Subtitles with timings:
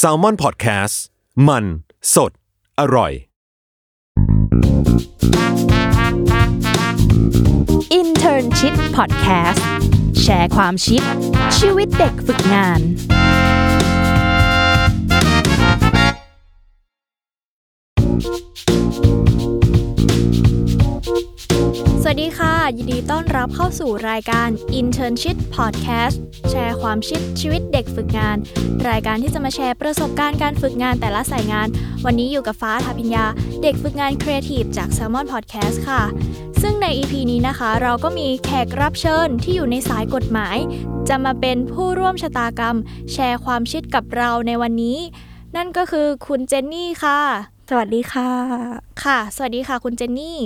[0.00, 0.94] s a l ม o n PODCAST
[1.48, 1.64] มัน
[2.14, 2.32] สด
[2.80, 3.12] อร่อย
[8.00, 9.62] Internship Podcast
[10.20, 11.02] แชร์ความชิป
[11.56, 12.80] ชีวิตเด็กฝึกงาน
[22.02, 24.48] สวัสดีค่ะ ยินดีต้อนรับเข้าสู่รายการ
[24.80, 26.16] Internship Podcast
[26.50, 28.36] แชร์ความชิปชีวิตเด็กฝึกงาน
[28.88, 31.68] รายการที่จะมาแชร์ประสบการณ์การฝึกงานแต่ละสายงาน
[32.04, 33.24] วันนี้อยู่กับฟ้าทาพิญญา
[33.62, 36.02] เด็กฝึกงานครีเอทีฟจาก Salmon Podcast ค่ะ
[36.62, 40.56] ซึ่งใน EP นี้นะคะ เราก็มีแขกรับเชิญที่อยู่ในสายกฎหมาย
[41.08, 42.76] จะมาเป็นผู้ร่วมชะตากรรม
[43.12, 44.98] แชร์ความชิดกับเราในวันนี้
[45.56, 47.20] นั่นก็คือคุณเจนนี่ค่ะ
[47.70, 48.30] สวัสดีค่ะ
[49.04, 50.38] ค่ะ สวัสดีค่ะ คุณเจนนี่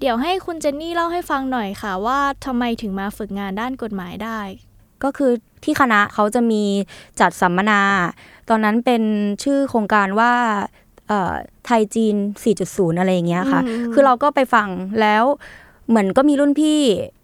[0.00, 4.40] เดี๋ยวให้คุณเจนนี่เล่าให้ฟังหน่อยค่ะ ว่าทำไมถึงมาฝึกงานด้านกฎหมายได้
[5.04, 5.32] ก็คือ
[5.64, 6.62] ที่คณะเขาจะมี
[7.20, 7.80] จัดสัมมนา
[8.48, 9.02] ตอนนั้นเป็น
[9.42, 10.32] ชื่อโครงการว่า
[11.08, 11.32] เอ่อ
[11.66, 12.16] ไทยจีน
[12.56, 14.68] 4.0 อะไรอย่างเงี้ยค่ะอืมคือเราก็ไปฟัง
[15.00, 15.24] แล้ว
[15.88, 17.23] เหมือนก็มีรุ่นพี่เอ่อ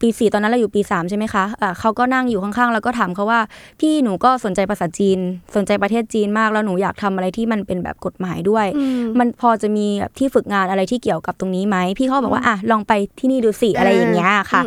[0.00, 3.40] ปีสี่ตอนนั้นเราอยู่ปีสามใช่ไหมคะอะเขาก็นั่งอยู่ข้างๆ แล้วก็ถามเขาว่า
[3.80, 5.18] พี่หนูก็สนใจภาษาจีน
[5.56, 8.66] สนใจประเทศจีนมากแล้วหนูอยากทำอะไรที่มันเป็นแบบกฎหมายด้วย
[9.18, 14.62] มันพอจะมีแบบที่ฝึกงานอะไรที่เกี่ยวกับตรงนี้ไหมพี่เขาบอกว่าอะลองไปที่นี่ดูสิอะไรอย่างเงี้ยค่ะ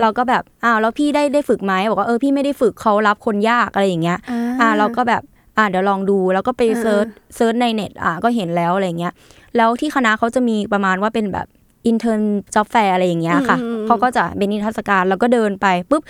[0.00, 4.18] เราก็แบบอ้าวแล้วพี่ได้ได้ฝึกไหมบอกว่าเออพี่ไม่ได้ฝึกเขารับคนยากอะไรอย่างเงี้ย
[4.60, 5.22] อ่าเราก็แบบ
[5.58, 7.06] อ่าเดี๋ยวลองดูแล้วก็ไปอ่า search
[7.36, 9.12] search ในเน็ตอ่าก็เห็นแล้วอะไรเงี้ย
[9.56, 11.46] แล้วที่คณะเขาจะมีประมาณว่าเป็นแบบ
[11.86, 12.20] intern
[12.54, 16.02] job fair อะไรอย่างเงี้ยค่ะอืมอืมเขาก็จะเป็นนิทรรศการแล้วก็เดินไปปุ๊บ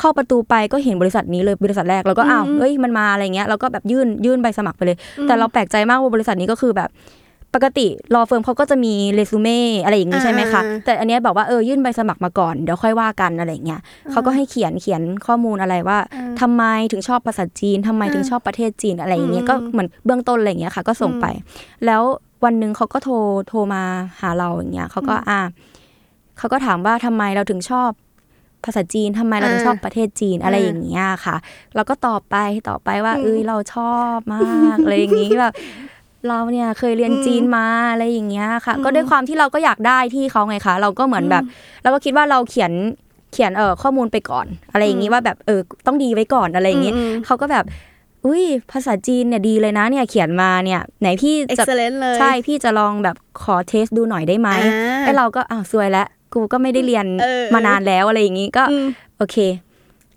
[0.00, 6.90] เข้าประตูไปก็เห็นบริษัทนี้เลยบริษัทแรกแล้วก็อ้าวเอ้ยมันมาอะไรเงี้ยเราก็แบบยื่นยื่นใบสมัครไปเลย แต่เราแปลกใจมากว่าบริษัทนี้ก็คือแบบ
[7.54, 15.98] ปกติรอเฟิร์มเขาก็จะมีเรซูเม่อะไรอย่างงี้ใช่ไหมคะอ่าแต่อันเนี้ยบอกว่าเออยื่นใบสมัครมาก่อนเดี๋ยวค่อยว่ากันอะไรอย่างเงี้ยเขาก็ให้เขียนเขียนข้อมูลอะไรว่า
[16.40, 21.26] ทำไมถึงชอบภาษาจีนทำไมถึงชอบประเทศจีนอะไรอย่างเงี้ยก็เหมือนเบื้องต้นอะไรอย่างเงี้ยค่ะ ก็ส่งไป
[21.86, 22.02] แล้ว
[22.44, 23.14] วันหนึ่งเขาก็โทร
[23.48, 23.82] โทรมา
[24.20, 25.40] หาเราอย่างเงี้ยเขาก็อ่า
[26.38, 27.90] เขาก็ถามว่าทำไมเราถึงชอบ
[28.64, 31.36] ภาษาจีนทำไมเราถึงชอบประเทศจีนอะไรอย่างเงี้ยค่ะ
[31.74, 32.36] เราก็ตอบไป
[32.68, 35.52] ตอบไปว่า เอ้ยเราชอบมากอะไรอย่างงี้แบบ
[36.28, 41.44] เราเนี่ยเคยเรียนจีนมาอะไรอย่างเงี้ยค่ะ ก็ด้วยความที่เราก็อยากได้ที่เขาไงคะเราก็เหมือนแบบ
[41.82, 42.72] เราก็คิดว่าเราเขียน
[43.32, 46.92] เขียนเออข้อมูลไปก่อน อะไรอย่างงี้ว่าแบบเออต้องดีไว้ก่อนอะไรอย่างงี้
[47.26, 47.64] เขาก็แบบ
[48.26, 58.86] อุ้ยภาษาจีนเนี่ยดีเลยนะเนี่ยเขียนมาเนี่ยไหนพี่จะ excellent เลยใช่พี่จะลองแบบขอเทสดูหน่อยได้ไหมอ่าไอ้เราก็อ้าวซวยแล้วกูก็ไม่ได้เรียนเออมานานแล้วอะไรอย่างงี้ก็อืม
[59.18, 59.36] โอเค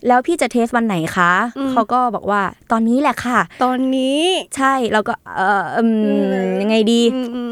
[0.08, 4.24] แล้วพี่จะเทสวันไหนคะอืมเขาก็บอกว่าตอนนี้แหละค่ะ ตอนนี้
[4.58, 7.52] ใช่เราก็เอออืมยังไงดีอืมอืม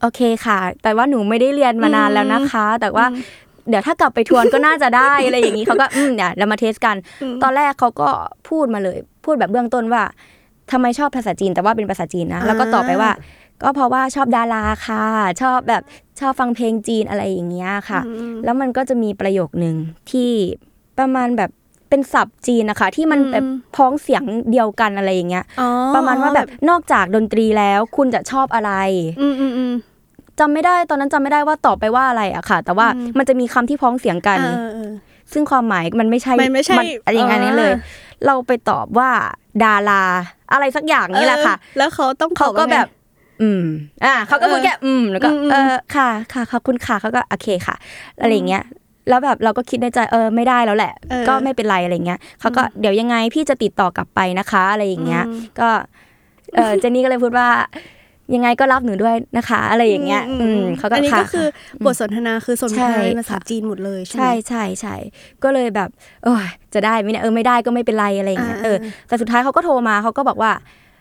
[0.00, 3.06] โอเคค่ะ แต่ว่าหนูไม่ได้เรียนมานานแล้วนะคะ แต่ว่า
[3.68, 6.96] เดี๋ยวถ้ากลับไปทวนก็น่าจะได้อะไรอย่างนี้เขาก็อืมเนี่ยเรามาเทสกัน
[7.42, 8.08] ตอนแรกเขาก็
[8.48, 10.02] พูดมาเลย พูดแบบเบื้องต้นว่า
[10.72, 13.10] ทำไมชอบภาษาจีนแต่ว่าเป็นภาษาจีนนะแล้วก็ตอบไปว่า
[13.62, 15.04] ก็เพราะว่าชอบดาราค่ะ
[15.42, 15.82] ชอบแบบ
[16.20, 18.00] ชอบฟังเพลงจีนอะไรอย่างเงี้ยค่ะ
[18.44, 19.76] แล้วมันก็จะมีประโยคนึง
[20.10, 20.30] ที่
[20.98, 21.50] ประมาณแบบ
[21.88, 23.44] เป็นศัพท์จีนนะคะ ที่มันแบบ
[23.76, 28.72] พ้องเสียงเดียวกันอะไรอย่างเงี้ยอ๋อประมาณว่าแบบนอกจากดนตรีแล้วคุณจะชอบอะไร
[29.20, 29.72] อืมอืมอืม
[30.40, 32.86] จำไม่ได้ตอนนั้นจำไม่ได้ว่าตอบไปว่าอะไรอะค่ะ แต่ว่า
[33.18, 34.90] มันจะมีคำที่พ้องเสียงกันเออเออ
[35.32, 37.80] ซึ่งความหมายมันไม่ใช่มันไม่ใช่อะไรอย่างนั้นเลยอ่า
[38.26, 39.10] เราไปตอบว่า
[39.64, 40.02] ดารา
[40.52, 42.86] อะไรสักอย่างนี่แหละค่ะเออแล้วเขาต้องเขาก็แบบ
[43.42, 43.64] อืม
[44.04, 47.74] อ่าเขาก็พูดแค่อืมแล้วก็อืมอืมเออค่ะ ค่ะขอบคุณค่ะเขาก็โอเคค่ะ
[48.20, 48.62] อะไรอย่างเงี้ย
[49.08, 55.68] แล้วแบบเราก็คิดในใจเออไม่ได้แล้วแหละเออก็ไม่เป็นไรอะไรเงี้ยเขาก็เดี๋ยวยังไงพี่จะติดต่อกลับไปนะคะ อะไรอย่างเงี้ยอืมก็
[56.56, 57.48] เออเจนนี่ก็เลยพูดว่า
[58.34, 61.46] ยังไงก็รับหนูด้วยนะคะ อะไรอย่างเงี้ยอืมเขาก็อันนี้ค่ะก็คือ
[61.84, 64.94] บทสนทนาคือสนทนาใช่เป็นภาษาค่ะจีนหมดเลยใช่ไหมใช่ใช่ใช่
[65.42, 65.88] ก็เลยแบบ
[66.24, 68.76] โอ้ยจะได้ไหมเนี่ยเออไม่ได้ก็ไม่เป็นไรอะไรอย่างเงี้ยอ่าเออ
[69.08, 70.52] แต่สุดท้ายเขาก็โทรมาเขาก็บอกว่า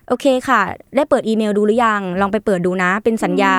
[0.10, 0.62] โอเคค่ะ
[0.96, 3.54] ได้เปิดอีเมลดูหรือยัง ลองไปเปิดดูนะ เป็นสัญญา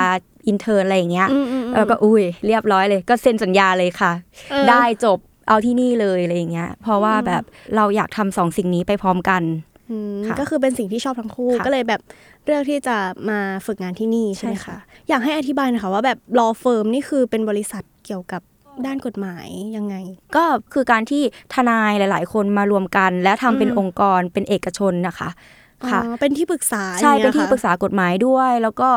[0.46, 4.12] อินเทอร์อะไรอย่างเงี้ยอืมอืมอืมแล้วก็อุ้ยเรียบร้อยเลย ก็เซ็นสัญญาเลยค่ะ
[4.50, 7.42] เออได้จบเอาที่นี่เลยอะไรอย่างเงี้ย เพราะว่าแบบ
[7.76, 9.42] เราอยากทำสองสิ่งนี้ไปพร้อมกัน
[9.90, 12.00] อืมค่ะก็คือเป็นสิ่งที่ชอบทั้งคู่ค่ะก็เลยแบบ
[12.44, 12.96] เลือกที่จะ
[13.30, 18.42] มาฝึกงานที่นี่ใช่ไหมใช่ค่ะคะอยากให้อธิบายหนะคะว่าแบบ law firm นี่คือเป็นบริษัทเกี่ยวกับ
[18.86, 19.46] ด้านกฎหมาย
[19.76, 19.94] ยังไง
[20.36, 21.22] ก็คือการที่
[21.54, 25.28] ทนายหลาย ๆ คนมารวมกัน และทำเป็นอืมองค์กรเป็นเอกชนนะคะ
[25.90, 28.88] ค่ะอ๋อเป็นที่ปรึกษาใช่อย่างเป็นงี้ยที่หรอคะปรึกษากฎหมายด้วย แล้วก็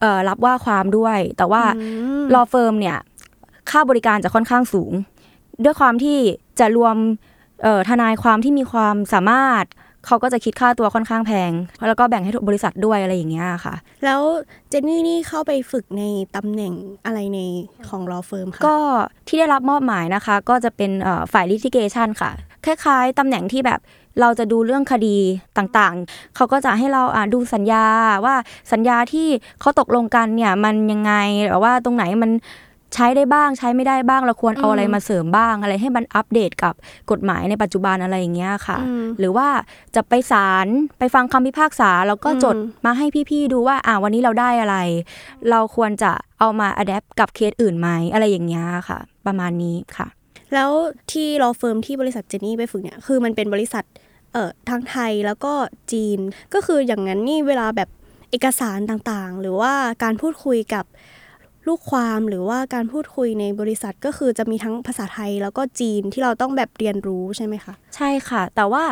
[0.00, 1.86] เอ่อรับว่าความด้วย แต่ว่าอื
[2.20, 2.98] มรอเฟิร์มเนี่ย
[3.70, 4.92] ค่าบริการจะค่อนข้างสูง
[5.64, 6.18] ด้วยความที่
[6.60, 6.96] จะรวม
[7.62, 9.64] เอ่อทนายความที่มีความสามารถ
[10.06, 11.52] เขาก็จะคิดค่าตัวค่อนข้างแพง
[11.88, 13.74] แล้วก็แบ่งให้ทุกบริษัทด้วยอะไรอย่างเงี้ยค่ะ
[14.04, 14.20] แล้ว
[14.68, 16.02] เจนนี่นี่เข้าไปฝึกใน
[16.36, 16.72] ตำแหน่ง
[17.04, 17.38] อะไรใน
[17.88, 18.76] ของ law firm คะก็
[19.28, 22.30] ที่ได้รับมอบหมายนะคะ ก็จะเป็นเอ่อฝ่าย litigation ค่ะ
[22.64, 23.80] คล้ายๆตำแหน่งที่แบบ
[24.20, 25.16] เราจะดูเรื่องคดี
[25.58, 27.84] ต่างๆ เขาก็จะให้เราอ่าดูสัญญา
[28.24, 28.34] ว่า
[28.72, 29.28] สัญญาที่
[29.60, 31.12] เขาตกลงกันเนี่ยมันยังไง
[31.46, 32.30] หรือว่าตรงไหนมัน
[32.94, 36.74] ใช้ได้บ้างใช้ไม่ได้บ้างเราควรเอาอะไรมาเสริมบ้างอะไรให้มันอัปเดตกับ
[37.10, 39.48] กฎหมายในปัจจุบันอะไรอย่างเงี้ยค่ะอืมหรือว่า
[39.94, 40.66] จะไปศาล
[40.98, 44.76] ไปฟังคำพิพากษาแล้วก็จดอืมมาให้พี่ๆดูว่าอ่าวันนี้เราได้อะไร
[45.50, 50.06] เราควรจะเอามา adapt กับเคสอื่นไหมอะไรอย่างเงี้ยค่ะ ประมาณนี้ค่ะ
[50.54, 50.70] แล้ว
[51.12, 53.84] ที่ law firm ที่บริษัทเจนนี่ไปฝึกเนี่ยคือมันเป็นบริษัท
[54.32, 55.52] เอ่อทั้งไทยแล้วก็
[55.92, 56.18] จีน
[56.54, 57.88] ก็คืออย่างนั้นนี่เวลาแบบ
[58.30, 60.84] เอกสารต่างๆ หรือว่าการพูดคุยกับ
[61.68, 68.84] ลูกความหรือว่าการพูดคุยในบริษัทก็คือจะมีทั้งภาษาไทยแล้วก็จีนที่เราต้องแบบเรียนรู้ใช่ไหมคะใช่ค่ะ แต่ว่า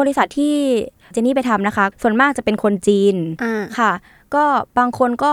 [0.00, 0.54] บริษัทที่
[1.12, 3.92] เจนนี่ไปทำนะคะ ส่วนมากจะเป็นคนจีนอ่าค่ะ
[4.34, 4.44] ก็
[4.78, 5.32] บางคนก็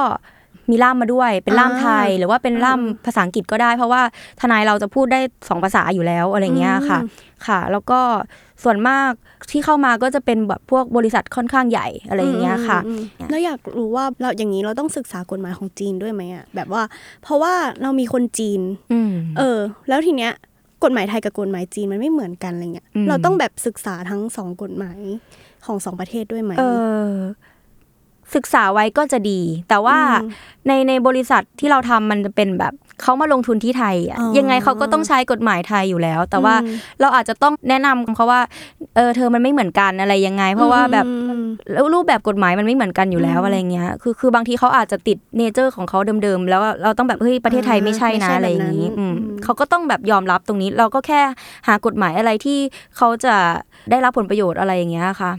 [0.69, 4.01] มีล่ามมาด้วย เป็นล่ามไทยอ่าหรือว่าเป็นล่ามภาษาอังกฤษก็ได้ เพราะว่า
[4.41, 5.19] ทนายเราจะพูดได้
[5.49, 7.09] สองภาษาอยู่แล้วอะไรเงี้ยค่ะอืม
[7.47, 7.99] ค่ะ แล้วก็
[8.63, 9.11] ส่วนมาก
[9.51, 16.83] ที่เข้ามาก็จะเป็นแบบพวกบริษัทค่อนข้างใหญ่อะไรอย่างเงี้ยค่ะอืมอืมแล้วอยากรู้ว่าเราอย่างนี้เราต้องศึกษากฎหมายของจีนด้วยไหมอะแบบว่า
[17.23, 18.61] เพราะว่าเรามีคนจีน
[18.93, 19.59] อืมเออ
[19.89, 20.31] แล้วทีเนี้ย
[20.83, 24.99] กฎหมายไทยกับกฎหมายจีนมันไม่เหมือนกันอะไรเงี้ยอืมเราต้องแบบศึกษาทั้งสองกฎหมาย
[25.65, 26.63] ของสองประเทศด้วยไหมเอ
[27.11, 27.13] อ
[28.35, 30.29] ศึกษาไว้ก็จะดี แต่ว่าอืม
[30.67, 38.41] ในในบริษัทที่เราทำมันจะเป็นแบบเขามาลงทุนที่ไทยอะอ๋อยังไงเขาก็ต้องใช้กฎหมายไทยอยู่แล้ว แต่ว่าอืมเราอาจจะต้องแนะนำเขาว่า
[38.95, 41.43] เออเธอมันไม่เหมือนกันอะไรยังไง เพราะว่าแบบอืม
[41.73, 51.21] แล้วรูปแบบกฎหมายมันไม่เหมือนกันอยู่แล้วอืมอะไรเงี้ยคือคือบางทีเขาอาจจะติดเนเจอร์ของเขาเดิมๆแล้วเราต้องแบบเฮ้ยประเทศไทยไม่ใช่ไม่นะใช่อะไรอย่างนี้แบบนั้นอืมอืมเขาก็ต้องแบบยอมรับตรงนี้ เราก็แค่
[51.67, 52.59] หากฎหมายอะไรที่
[52.97, 53.35] เขาจะ
[53.89, 55.31] ได้รับผลประโยชน์อะไรอย่างเงี้ยค่ะ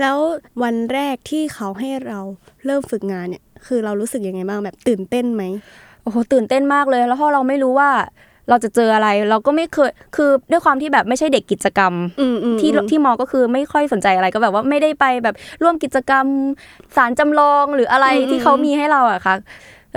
[0.00, 0.16] แล้ว
[0.62, 2.20] วันแรกที่เขาให้เรา
[2.66, 5.44] เริ่มฝึกงานเนี่ย คือเรารู้สึกยังไงบ้างแบบตื่นเต้นไหม
[6.02, 7.90] โอ้โหตื่นเต้นมากเลย แล้วพอเราไม่รู้ว่า
[8.48, 16.26] เราจะเจออะไรเราก็ไม่เคยคือด้วยความที่แบบไม่ใช่เด็กกิจกรรมอืมอืมที่อืมที่มอก็คือไม่ค่อยสนใจอะไรก็แบบว่าไม่ได้ไปแบบร่วมกิจกรรม
[16.96, 19.34] สารจำลองหรืออะไรอืมที่เขามีให้เราอะค่ะ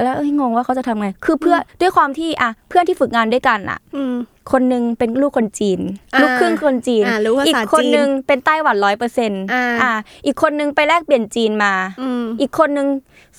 [0.03, 4.15] แล้วเอ้ยงงว่าเขาจะทำไง คือเพื่อด้วยความที่อะเพื่อนที่ฝึกงานด้วยกันอะอืม
[4.51, 5.79] คนหนึงเป็นลูกคนจีน
[6.15, 9.91] อ่าลูกครึ่งคนจีนอ่ารู้ภาษาอีกคนจีนหนึงเป็นไต้หวันร้อยเปอร์เซ็นต์อ่าอ่า
[10.25, 12.87] อีกคนหนึงไปแลกเปลี่ยนจีนมาอืมอีกคนหนึง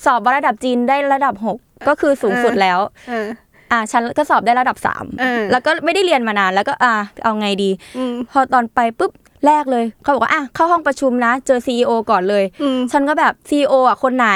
[0.05, 2.79] สอบระดับจีนได้ระดับหกก็คือสูงสุดอ่าแล้ว
[3.11, 3.25] อ่า
[3.71, 6.93] อ่าฉันก็สอบได้ระดับสามอ่าแล้วก็ไม่ได้เรียนมานานแล้วก็อ่า
[7.23, 9.11] เอาไงดีอืมพอตอนไปปุ๊บ
[9.47, 14.29] แรกเลยเขาบอกว่าอะเข้าห้องประชุมนะ เจอซีอก่อนเลยอืมฉันก็แบบซีออะคนไหน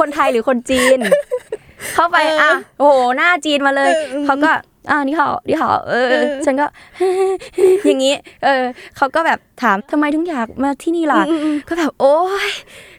[0.00, 0.98] คนไทยหรือคนจีน
[1.94, 4.50] เข้าไปเอออ่อะโอ้โหหน้าจีนมาเลยเอออืมเขาก็
[4.90, 6.66] อ่านี่เขานี่เขาเออเออ ฉันก็
[7.86, 8.62] อย่างนี้ เออ
[8.96, 12.16] เขาก็แบบถามทำไมถึงอยากมาที่นี่ล่ะอืมอืมก็แบบโอ้
[12.48, 12.50] ย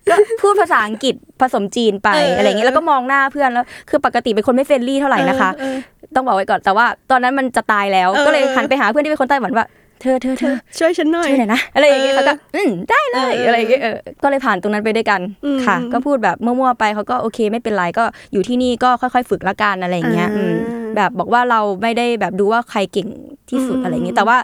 [0.09, 5.75] ก็พูดภาษาอังกฤษผสมจีนไปเออออะไรอย่างเงี้ยแล้วก็มองหน้าเพื่อนแล้ว คือปกติเป็นคนไม่ friendly เท่าไหร่นะคะเออ
[6.15, 9.65] ต้องบอกไว้ก่อนแต่ว่า ตอนนั้นมันจะตายแล้วเออก็เลยหันไปหาเพื่อนที่เป็นคนไต้หวันว่า
[10.01, 18.03] เธอเธอเธอช่วยฉันหน่อยช่วยหน่อยนะอะไรอย่างเงี้ยเออเขาก็อืมได้เลยเอออะไรอย่างเงี้ยเออก็เลยผ่านตรงนั้นไปด้วยกันอืมค่ะ ก็พูดแบบมั่วๆไปเขาก็โอเคไม่เป็นไรก็
[18.33, 20.53] อยู่ที่นี่ก็ค่อย ๆ ฝึกละกันอะไรอย่างเงี้ยอ่าอืม
[20.95, 23.07] แบบบอกว่าเราไม่ได้แบบดูว่าใครเก่ง
[23.49, 24.37] ที่สุดอืมอะไรอย่างเงี้ยแต่ว่า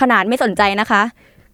[0.00, 1.02] ขนาดไม่สนใจนะคะ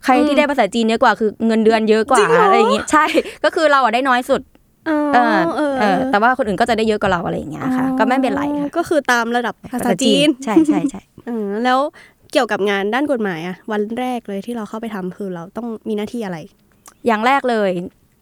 [0.05, 3.05] ใครอืที่มได้ภาษาจีนเยอะกว่าคือเงินเดือนเยอะกว่าจริงเหรอออะไรอย่างเงี้ยใช่
[3.44, 4.41] ก็คือเราอะได้น้อยสุด
[4.88, 11.79] อ๋อเออเออเออแต่ว่าคนอื่นก็จะได้เยอะกว่าเราอะไรอย่างเงี้ยค่ะ ก็ไม่เป็นไรค่ะก็คือตามระดับภาษาจีน ใช่ใช่ใช่เออแล้ว
[12.32, 16.38] เกี่ยวกับงานด้านกฎหมายอะวันแรกเลยที่เราเข้าไปทำคือเราต้องมีหน้าที่อะไร
[17.06, 17.71] อย่างแรกเลย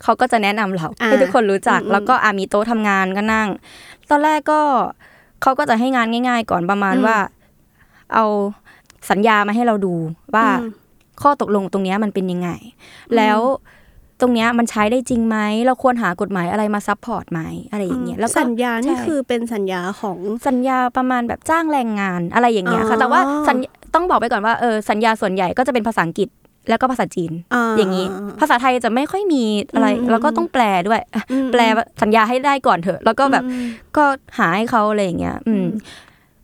[0.02, 3.48] เขาก็จะแนะนำเราอ่าให้ทุกคนรู้จักอืมแล้วก็อามีโต๊ะทำงานก็นั่ง
[4.10, 4.60] ตอนแรกก็
[5.42, 7.16] เขาก็จะให้งานง่าย ๆ ก่อนประมาณอืมว่า
[8.14, 8.24] เอา
[9.10, 9.94] สัญญามาให้เราดู
[10.34, 10.70] ว่าอืม
[11.22, 12.50] ข้อตกลงตรงเนี้ยมันเป็นยังไง
[13.16, 13.38] แล้ว
[14.20, 17.40] ตรงเนี้ยมันใช้ได้จริงไหม เราควรหากฎหมายอะไรมา support ไหม
[17.70, 23.64] อะไรอย่างเงี้ย แล้วก็สัญญานี่ใช่คือเป็นสัญญาของสัญญาประมาณแบบจ้างแรงงานอะไรอย่างเงี้ยอ๋ค่ะอแต่ว่าสัญญ
[23.98, 26.28] ต้องบอกไปก่อนว่าเออสัญญาส่วนใหญ่ก็จะเป็นภาษาอังกฤษ
[26.68, 27.32] แล้วก็ภาษาจีน
[27.78, 28.06] อย่างนี้
[28.40, 31.60] ภาษาไทยจะไม่ค่อยมีอะไรอืมแล้วก็ต้องแปลด้วยอะอืมแปล
[32.02, 34.04] สัญญาให้ได้ก่อนเถอะ แล้วก็แบบอืมก็
[34.38, 35.66] หาให้เขาอะไรอย่างเงี้ย อืม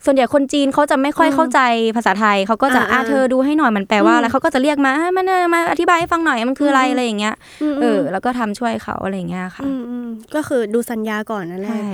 [0.05, 1.61] ส่วนใหญ่คนจีนเขาจะไม่ค่อยอืมเข้าใจ
[1.97, 7.35] ภาษาไทยเขาก็จะอ่าอ่าอ่าเธอดูให้หน่อยมันแปลว่าอะไรอืมเขาก็จะเรียกมาอะมันเออมาอธิบายให้ฟังหน่อยมันคืออะไรอืมอะไรอย่างเงี้ย
[7.73, 11.89] มเออ แล้วก็ทำช่วยเขาอะไรอย่างเงี้ยค่ะมอืมก็คือดูสัญญาก่อนนั่นแหละใช่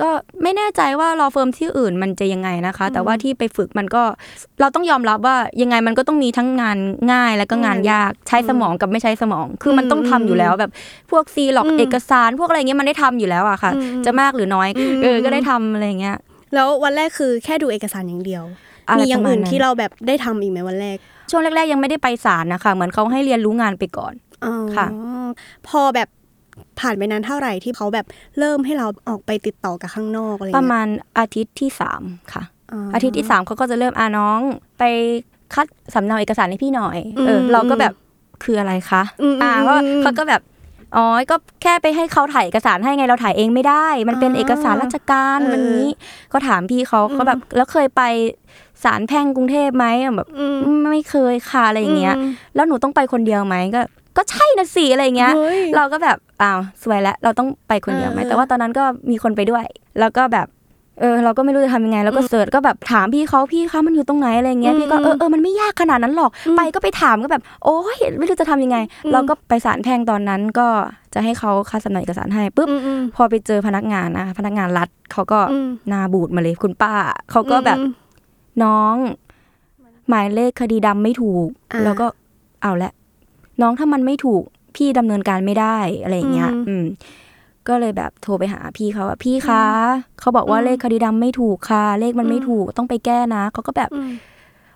[0.00, 0.08] ก็
[0.42, 4.02] ไม่แน่ใจว่า law firm ที่อื่นมันจะยังไงนะคะ แต่ว่าที่ไปฝึกมันก็
[4.60, 6.78] เราต้องยอมรับว่ายังไงมันก็ต้องมีทั้งงาน
[7.12, 10.70] ง่ายแล้วก็งานยากใช้สมองกับไม่ใช้สมอง คือมันต้องทำอยู่แล้วแบบ
[11.10, 16.16] พวกซีหลอกอืมเอกสาร พวกอะไรเงี้ยมันได้ทำอยู่แล้วอะค่ะอืมจะมากหรือน้อยอืมเออก็ได้ทำอะไรเงี้ย
[16.54, 18.44] แล้ววันแรกคือแค่ดูเอกสารอย่างเดียว
[18.88, 20.96] อะไรมีอย่างประมาณอื่นนั้นที่เราแบบได้ทำอีกไหมวันแรก
[21.30, 24.86] ช่วงแรก ๆ ยังไม่ได้ไปศาลนะคะ เหมือนเขาให้เรียนรู้งานไปก่อนอ๋อค่ะ
[25.68, 26.08] พอแบบ
[26.80, 28.06] ผ่านไปนานเท่าไหร่ที่เขาแบบ
[28.38, 30.88] เริ่มให้เราออกไปติดต่อกับข้างนอกอะไรปเงี้ระยมาณ
[31.18, 34.40] อาทิตย์ที่สามค่ะอ๋อออาทิตย์ที่สามเขาก็จะเริ่มอาน้อง
[34.78, 34.82] ไป
[35.54, 37.92] คัดสำเนาเอกสารให้พี่หน่อย เอออมเราก็แบบ
[38.44, 40.42] คืออะไรคะอืมอ่าอืมเพราะอืมเขาก็แบบ
[40.96, 45.88] อ๋อ ก็แค่ไปให้เขาถ่ายเอกสารให้ไงเราถ่ายเองไม่ได้ มันเป็นอ่าเอกสารราชการเออมันนี้
[46.32, 48.02] ก็ถามพี่เขาอืมเขาแบบแล้วเคยไป
[48.84, 49.86] ศาลแพ่งกรุงเทพไหม
[50.16, 50.56] แบบอืม
[50.92, 53.80] ไม่เคยค่ะอะไรอย่างเงี้ยอืมแล้วหนูต้องไปคนเดียวไหมก็
[54.16, 59.64] ก็ใช่นะสิอะไรเงี้ยเฮ้ยเราก็แบบอ้าวสวยแล้วเราต้องไปคนเดียวไหมเออแต่ว่าตอนนั้นก็มีคนไปด้วย
[60.00, 60.46] แล้วก็แบบ
[61.00, 70.68] เออเราก็ไม่รู้จะทำยังไงแล้วก็เสิร์ชก็แบบถามพี่เขาพี่คะมันอยู่ตรงไหนอะไรเงี้ยอืมพี่ก็เออเออมันไม่ยากขนาดนั้นหรอกอืมไปก็ไปถามก็แบบ โอ้ยไม่รู้จะทำยังไงอืมเราก็ไปศาลแพ่งตอนนั้นก็
[71.14, 76.92] จะให้เขาคัดสำเนาเอกสารให้ปุ๊บอืมอืมพอไปเจอพนักงานนะพนักงานรัฐเขาก็อืมหนาบูดมาเลยคุณป้า
[77.30, 77.90] เขาก็แบบอืม
[78.64, 78.96] น้อง
[80.08, 82.06] หมายเลขคดีดำไม่ถูกอ่าแล้วก็
[82.62, 82.92] เอาละ
[83.60, 84.42] น้องถ้ามันไม่ถูก
[84.76, 86.84] พี่ดำเนินการไม่ได้อะไรอย่างเงี้ย อืมอืม
[87.68, 89.64] ก็เลยแบบโทรไปหาพี่เขาว่าพี่คะ
[90.20, 94.10] เขาบอกว่าอืมเลขคดีดำไม่ถูกค่ะ เลขมันไม่อืมถูกต้องไปแก้นะเขาก็แบบอืม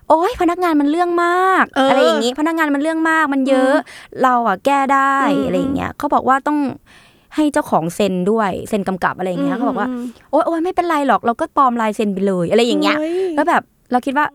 [0.07, 3.75] โอ๊ยพนักงานมันเรื่องมากเออออะไรอย่างงี้พนักงานมันเรื่องมากมันเยอะ
[4.23, 6.57] เราอะแก้ได้อืมอะไรอย่างเงี้ยเขาบอกว่าต้อง
[7.35, 9.87] ให้เจ้าของเซ็นด้วยเซ็นกำกับอะไรอย่างเงี้ยเขาบอกว่า
[10.31, 14.25] โอ๊ยโอ๊ยไม่เป็นไรหรอกเราก็ปลอมลายเซ็นไปเลยอะไรอย่างเงี้ยฮ้แล้วแบบเราคิดว่า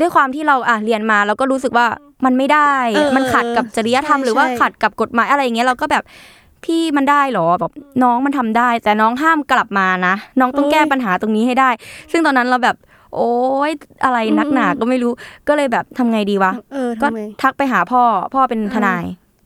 [0.00, 1.86] ด้วยความที่เราอะเรียนมาเราก็รู้สึกว่า
[2.24, 6.04] มันไม่ได้เออมันขัดกับจริยธรรมใช่หรือว่าใช่ขัดกับกฎหมายอะไรอย่างเงี้ยเราก็แบบ
[6.64, 7.72] พี่มันได้เหรอแบบ
[8.02, 11.70] น้องมันทำได้ แต่น้องห้ามกลับมานะ น้องต้องแก้ปัญหาตรงนี้ให้ได้
[12.12, 12.76] ซึ่งตอนนั้นเราแบบ
[13.14, 13.32] โอ๊
[13.70, 13.72] ย
[14.04, 15.12] อะไรนักหนาก็ไม่รู้
[15.48, 18.02] ก็เลยแบบทำไงดีวะเออก็ทำไมทักไปหาพ่อ
[18.34, 19.04] พ่อเป็นทนาย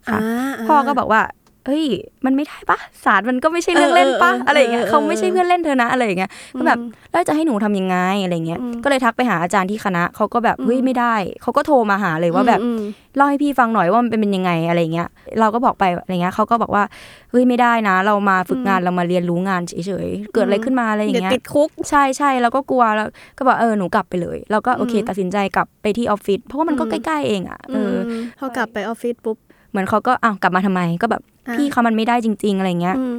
[0.08, 1.20] ค่ะอ่าาพ่อก็บอกว่า
[1.66, 1.84] เฮ้ย
[2.24, 12.80] มันไม่ได้ปะศาลมันก็ไม่ใช่เรื่องเล่นปะเออเออเอออะไรอย่างเงี้ยเออเขาไม่ใช่เพื่อนเล่นเธอนะอะไรอย่างเงี้ยก็แบบอืมแล้วจะให้หนูทำยังไงอะไรเงี้ยอืมก็เลยทักไปหาอาจารย์ที่คณะเขาก็แบบอืมเฮ้ยไม่ได้เขาก็โทรมาหาเลยว่าแบบอืม
[13.16, 15.08] เล่าให้พี่ฟังหน่อยว่ามันเป็นยังไงอะไรเงี้ย
[15.40, 16.84] เราก็บอกไปอะไรเงี้ยเขาก็บอกว่า
[17.30, 29.38] เฮ้ยไม่ได้นะ เรามาฝึกงานเรามาเรียนรู้งานเฉยๆเกิดอะไรขึ้นมาอะไรอเดี๋ยย่างวเงี้ยติดคุกใช่ใช่แล้วก็กลัวแล้วก็บอกเออหนูกลับไปเลยแล้วก็โอเคอืมตัดสินใจกลับไปที่ออฟฟิศเพราะว่ามันก็อืมใกล้ๆเองอะเอออมพอกลับไปออฟฟิศปุ๊บ
[29.70, 33.16] เหมือนเขาก็อ้าวกลับมาทำไม ก็แบบอะพี่เขามันไม่ได้จริง ๆ อะไรเงี้ยอืม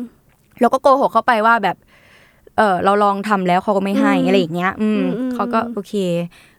[0.62, 1.78] เราก็โกหกเขาไปว่าแบบ
[2.58, 5.94] เออเราลองทำแล้วเขาก็ไม่ให้อืมอะไรอย่างเงี้ยอืมอืมอืมเขาก็โอเค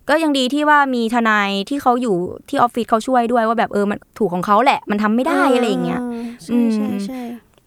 [0.08, 2.16] ก็ยังดีที่ว่ามีทนายที่เขาอยู่
[2.48, 6.00] ที่ออฟฟิศเขาช่วยด้วยว่าแบบเออมันถูกของเขาแหละ มันทำไม่ได้อะไรอย่างเงี้ย
[6.44, 7.22] ใช่ใช่อืมใช่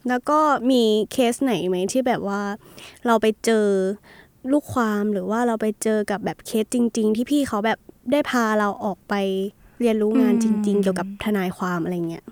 [0.09, 0.39] แล้วก็
[0.71, 2.41] มีเคสไหนไหมที่แบบว่า
[3.05, 3.67] เราไปเจอ
[4.51, 7.79] ลูกความหรือว่าเราไปเจอกับแบบเคสจริง ๆ ที่พี่เขาแบบ
[8.11, 9.13] ได้พาเราออกไป
[9.79, 12.23] เรียนรู้งานจริง ๆ เกี่ยวกับทนายความอะไรเงี้ย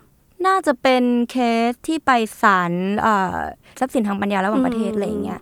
[0.48, 1.36] น่าจะเป็นเค
[1.70, 2.72] สที่ไปศาล
[3.02, 3.38] เอ่อ
[3.80, 5.40] ทรัพย์สินทางปัญญาระหว่างประเทศอืมอะไรอย่างเงี้ย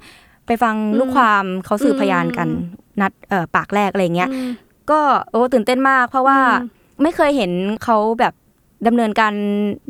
[0.48, 4.50] ไปฟังลูกความเขาสืบพยานกันอืมนัดเอ่อปากแรกอะไรอย่างเงี้ยอืม
[4.92, 5.00] ก็
[5.32, 6.68] โอ้ตื่นเต้นมากเพราะว่าอืม
[7.02, 7.52] ไม่เคยเห็น
[7.84, 8.34] เขาแบบ
[8.88, 9.34] ดำเนินการ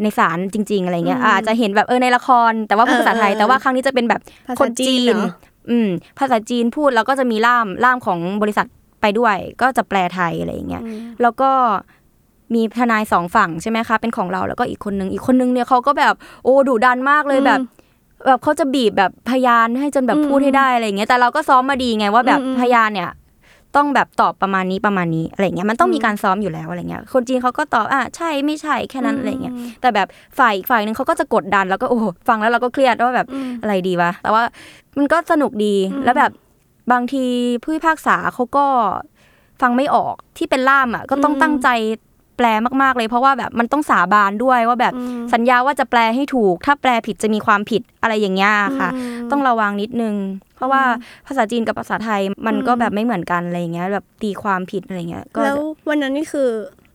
[0.01, 5.25] ในศาลจริง ๆ อะไรเงี้ยอืมอาจจะเห็นแบบเออในละคร แต่ว่าพูดภาษาไทยเออเออแต่ว่าครั้งนี้จะเป็นแบบภาษาคนจีจีนนเหรอ
[5.69, 5.89] อืม
[6.19, 8.67] ภาษาจีนพูดแล้วก็จะมีล่ามล่ามของบริษัท
[9.01, 11.51] ไปด้วย ก็จะแปลไทยอะไรอย่างเงี้ยอืมแล้วก็
[12.53, 17.59] มีทนายสองฝั่งใช่ไหมคะเป็นของเราแล้วก็อีกคนนึงอีกคนนึงเนี่ยเขาก็แบบโอ้ดุดันมากเลยแบบ
[18.27, 23.11] แบบเขาจะบีบแบบพยานให้จนแบบอืมพูดให้ได้อะไรอย่างเงี้ยแต่เราก็ซ้อมมาดีไงว่าแบบอืมอืมพยานเนี่ย
[23.75, 34.43] ต้องแบบตอบประมาณนี้ประมาณนี้อะไรเงี้ยมันต้องมีการซ้อมอยู่แล้วอะไรเงี้ยคนจีนเขาก็ตอบอะใช่ไม่ใช่แค่นั้นอะไรเงี้ยแต่แบบฝ่ายอีกฝ่ายหนึ่งเขาก็จะกดดันแล้วก็โอ้โหฟังแล้วเราก็เครียดว่าแบบอืมอะไรดีวะแต่ว่า
[34.97, 36.31] มันก็สนุกดีอืมแล้วแบบ
[36.91, 37.25] บางที
[37.63, 38.65] ผู้พิพากษาเขาก็
[39.61, 41.67] ฟังไม่ออกที่เป็นล่ามอะก็ต้องอืมตั้งใจ
[42.37, 42.47] แปล
[42.81, 48.89] มากๆเลย เพราะว่าแบบมันต้องสาบานด้วยว่าแบบอืมสัญญาว่าจะแปลให้ถูก ถ้าแปลผิดจะมีความผิดอะไรอย่างเงี้ยค่ะ
[49.25, 50.15] มต้องระวังนิดนึง
[50.55, 50.83] เพราะว่า
[51.27, 56.49] ภาษาจีนกับภาษาไทยมันอืมก็แบบไม่เหมือนกันอะไรอย่างเงี้ยแบบตีความผิดอะไรเงี้ยก็แล้วจะวันนั้นนี่คือ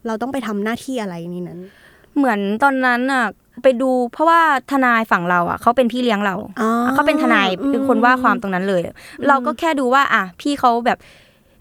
[0.07, 1.61] เราต้องไปทำหน้าที่อะไรนี่นั้น
[2.17, 3.25] เหมือนตอนนั้นอะ
[3.63, 4.41] ไปดูเพราะว่า
[4.71, 8.83] ทนายฝั่งเราอะเขาเป็นพี่เลี้ยงเราอ๋อเขาเป็นทนายเป็นคนว่าความตรงนั้นเลย
[9.29, 10.99] เราก็แค่ดูว่า อะพี่เขาแบบ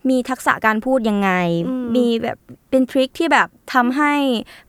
[0.09, 1.29] มีทักษะการพูดยังไง
[1.67, 2.37] อืมมีแบบ
[2.69, 4.13] เป็นทริคที่แบบทำให้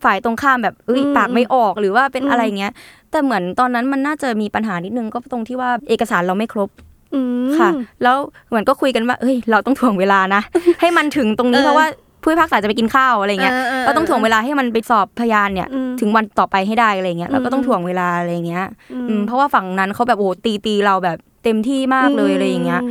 [0.04, 2.72] ฝ่ายตรงข้ามแบบเอ้ยอืมปากไม่ออกหรือว่าเป็นอืมอะไรเงี้ย
[3.10, 6.70] แต่เหมือนตอนนั้นมันน่าจะมีปัญหานิดนึงก็ตรงที่ว่าเอกสารเราไม่ครบ
[7.14, 7.70] อืมค่ะ
[8.02, 8.16] แล้ว
[8.48, 10.42] เหมือนก็คุยกันว่าเอ้ย เราต้องถ่วงเวลานะ
[10.80, 11.86] ให้มันถึงตรงนี้เออเพราะว่า
[12.22, 22.84] ผู้พิพากษาจะไปกินข้าวอะไรเงี้ยเออเออเราต้องถ่วงเวลาให้มันไปสอบพยานเนี่ยอืมถึงวันต่อไปให้ได้อะไรเงี้ยเราก็ต้องอืมถ่วงเวลาอะไรเงี้ยอือืมเพราะว่าฝั่งนั้นเขาแบบโอ้โหตีตีเราแบบเต็มที่มากเลยอะไรอย่างเงี้ยม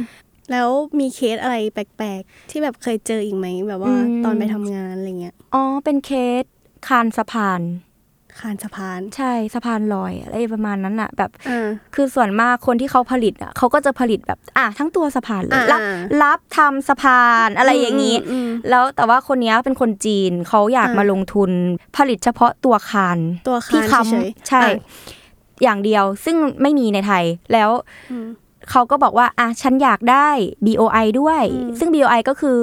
[0.52, 6.12] แล้วมีเคสอะไรแปลกๆ ที่แบบเคยเจออีกไหมแบบว่าอืมตอนไปทำงานอะไรเงี้ย อ๋อ เป็นเค
[6.42, 6.44] ส
[6.88, 7.62] คานสะพาน
[8.42, 15.82] คานสะพาน ใช่สะพานลอยอะไรประมาณนั้นอะแบบอ่าคือส่วนมากคนที่เขาผลิตอะเขาก็จะผลิตแบบอะทั้งตัวสะพานเลยอ่ารับ
[16.24, 21.52] รับทำสะพานอะไรอย่างนี้อืมแล้วแต่ว่าคนเนี้ยเป็นคนจีนเขาอยากอ่ามมาลงทุน
[21.98, 24.70] ผลิตเฉพาะตัวคานตัวที่คานค้เฉยำๆใช่อะ
[25.64, 27.24] อย่างเดียวซึ่งไม่มีในไทย
[27.54, 27.70] แล้ว
[28.12, 28.28] อืม
[28.72, 30.28] เขาก็บอกว่าอะฉันอยากได้
[30.66, 32.60] BOI ด้วยอืมซึ่ง BOI ก็คือ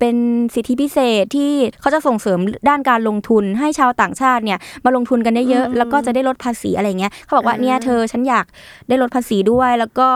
[0.00, 0.16] เป็น
[0.54, 8.46] สิทธิพิเศษที่เขาจะส่งเสริมด้านการลงทุนให้ชาวต่างชาติเนี่ยมาลงทุนกันได้เยอะอืมแล้วก็จะได้ลดภาษีอะไรเงี้ยเขาบอกว่าอ่าเนี่ยเธอฉันอยาก
[8.88, 10.08] ได้ลดภาษีด้วยแล้วก็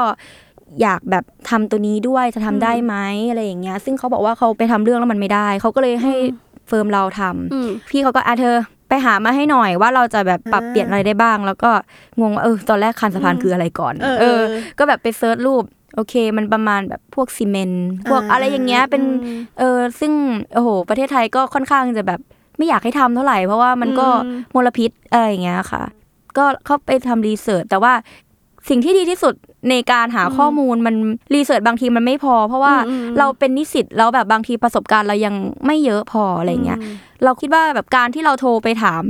[0.83, 2.95] อยากแบบทำตัวนี้ด้วยจะทำได้ไหม
[3.31, 6.15] อะไรอย่างเงี้ย ซึ่งเขาบอกว่าเขาไปทำเรื่องแล้วมันไม่ได้ เขาก็เลยให้
[6.69, 8.57] firm เราทำอืมพี่เขาก็อะเธอ
[8.89, 11.71] ไปหามาให้หน่อยว่าเราจะแบบปรับอ่าเปลี่ยนอะไรได้บ้าง แล้วก็
[12.21, 14.41] งงว่าเออตอนแรกคานสะพานคืออะไรก่อนเออเออ
[14.79, 15.65] ก็แบบไป search รูป
[15.95, 20.13] โอเค มันประมาณแบบพวกซีเมนต์พวกอะไรอย่างเงี้ยเป็นอืมเออซึ่ง
[20.55, 22.21] โอ้โห ประเทศไทยก็ค่อนข้างจะแบบ
[22.57, 25.83] ไม่อยากให้ทำเท่าไหร่ เพราะว่ามันก็อืมมลพิษอะไรอย่างเงี้ยค่ะ
[26.39, 27.93] ก็เข้าไปทำ research แต่ว่า
[28.69, 29.35] สิ่งที่ดีที่สุด
[29.71, 30.95] ในการหาข้อมูลมัน
[31.35, 35.35] research บางทีมันไม่พอ เพราะว่าอืมอืมเราเป็นนิสิตแล้วแบบบางทีประสบการณ์เรายัง
[35.67, 36.79] ไม่เยอะพออะไรเงี้ย
[37.25, 39.05] เราคิดว่าแบบการที่เราโทรไปถาม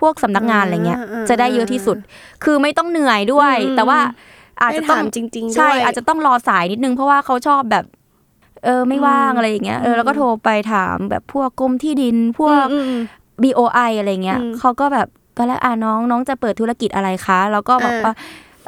[0.00, 1.96] พวกสำนักงานอะไรเงี้ยอ่าอ่าจะได้เยอะที่สุด
[2.44, 3.98] คือไม่ต้องเหนื่อยด้วยอืมแต่ว่า
[4.60, 7.84] อาจจะต้องได้ถามจริงๆด้วยใช่อาจจะต้องรอสายนิดนึงเพราะว่าเขาชอบแบบ
[8.64, 13.02] เออไม่ว่างอะไรอย่างเงี้ยเออแล้วก็โทรไปถามแบบพวกกรมที่ดินพวกอืมอืม
[13.42, 18.14] BOI อะไรเงี้ยอืมเขาก็แบบตอนแรกอ่าน้องน้องจะเปิดธุรกิจอะไรคะ แล้วก็บอกอ่าว่า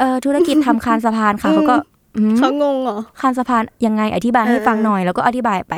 [0.00, 1.76] เออธุรกิจทำคานสะพานค่ะอืมเขาก็
[2.16, 5.75] อืมเขางงเหรอคานสะพานยังไงอธิบายให้เออฟังหน่อยแล้วก็อธิบายไป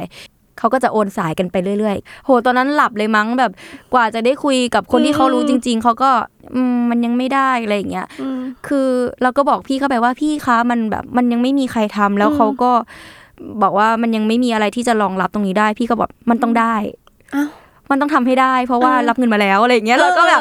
[0.58, 3.52] เขาก็จะโอนสายกันไปเรื่อยๆ โห ตอนนั้นหลับเลยมั้งแบบ
[3.94, 6.10] กว่าจะได้คุยกับคนที่เขารู้จริง ๆ เขาก็
[6.54, 8.38] อืมมันยังไม่ได้อะไรอย่างเงี้ยอืม
[8.68, 8.88] คือ
[9.22, 12.72] เราก็บอกพี่เข้าไปว่าพี่คะมันแบบมันยังไม่มีใครทำแล้วอืมเขาก็
[13.62, 16.74] บอกว่ามันยังไม่มีอะไรที่จะรองรับตรงนี้ได้ พี่ก็บอกมันต้องได้
[17.34, 17.48] อ้าว
[17.90, 20.40] มันต้องทำให้ได้ เพราะว่าเออรับเงินมาแล้วอะไรอย่างเงี้ยเราก็แบบ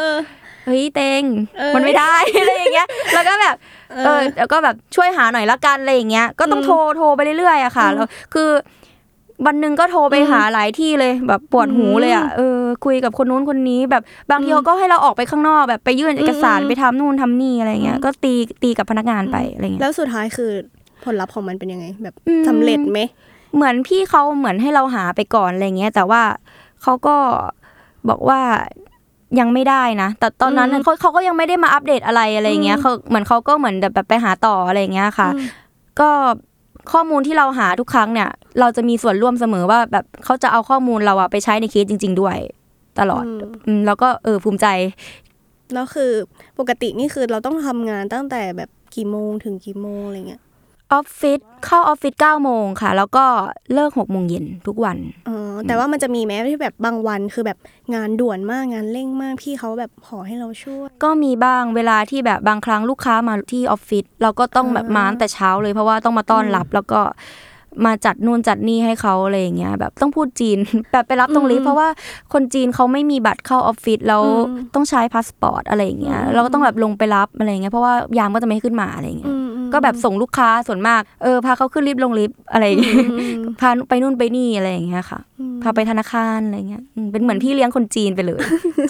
[0.65, 1.23] เออเฮ้ยเตง
[1.57, 3.55] เออมันไม่ได้อะไรอย่างเงี้ย แล้วก็แบบ
[3.91, 8.49] เอเอออแล้วก็แบบช่วยหาหน่อยละกันอะไรอย่างเงี้ยก็ต้องอืมโทรโทรไปเรื่อยๆอะค่ะอืมแล้วคือ
[9.45, 20.51] วันหนึ่งก็โทรไปอืมหาหลายที่เลยแบบปวดหูเลยอะเออคุยกับคนนู้นคนนี้แบบบางทีอืมเขาก็ให้เราออกไปข้างนอกแบบไปยื่นเอกสารอืมไปทำนู่นทำนี่อะไรเงี้ยอืมก็ตีตีกับพนักงานไปอะไรเงี้ยแล้วสุดท้ายคือ
[21.05, 22.99] ผลลัพธ์ของมันเป็นยังไง แบบอืมสำเร็จไหม
[23.55, 26.21] เหมือนพี่เขาเหมือนให้เราหาไปก่อนอะไรเงี้ยแต่ว่า
[26.83, 27.15] เขาก็
[28.09, 28.39] บอกว่า
[29.39, 35.47] ยังไม่ได้นะ แต่ตอนนั้นน่ะอืมเขาเขาก็ยังไม่ได้มาอัปเดตอะไรอะไรเงี้ยอืมเขาเหมือนเขาก็เหมือนแบบไปหาต่ออะไรเงี้ยค่ะอืม
[35.99, 36.09] ก็
[36.91, 42.37] ข้อมูลที่เราหาทุกครั้งเนี่ย เราจะมีส่วนร่วมเสมอว่าแบบเขาจะเอาข้อมูลเราอะไปใช้ในเคสจริง ๆ ด้วย
[42.99, 44.67] ตลอดอืมอืมแล้วก็เออภูมิใจ
[45.73, 46.11] แล้วคือ
[46.59, 50.41] ปกตินี่คือเราต้องทำงานตั้งแต่แบบกี่โมงถึงกี่โมงอะไรเงี้ย
[50.93, 53.25] ออฟฟิศเข้าออฟฟิศเก้าโมงค่ะ แล้วก็
[53.73, 57.57] เลิกหกโมงเย็นทุกวันอ๋อแต่ว่ามันจะมีแม้ที่แบบบางวันคือแบบ
[57.95, 67.01] งานด่วนมากงานเร่งมากพี่เขาแบบขอให้เราช่วย ก็มีบ้างเวลาที่แบบบางครั้งลูกค้ามาที่ออฟฟิศเราก็ต้องแบบอ่ามมาตั้งแต่เช้าเลยเพราะว่าต้องมาต้อนรับแล้วก็
[67.85, 70.57] มาจัดนู่นจัดนี่ให้เขาอะไรอย่างเงี้ยแบบต้องพูดจีน
[70.91, 71.87] แบบไปรับตรงลิฟต์เพราะว่า
[72.33, 88.39] คนจีนเขาไม่มีบัตรเข้าออฟฟิศแล้วอืมต้องใช้พาสปอร์ตอะไรอย่างเงี้ยอืมเราก็ต้องแบบลงไปรับอะไรอย่างเงี้ยเพราะว่ายามก็จะไม่ให้ขึ้นมาอะไรอย่างเงี้ยอืมอืม ก็แบบส่งลูกค้าส่วนมากเออพาเขาขึ้นลิฟต์ลงลิฟต์อะไรอย่างเงี้ยอืมพาไปนู่นไปนี่อะไรอย่างเงี้ยค่ะอืมพาไปธนาคารอะไรเงี้ยอืมเป็นเหมือนพี่เลี้ยงคนจีนไปเลย